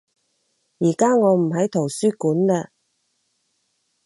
[0.79, 2.71] 而家我唔喺圖書館嘞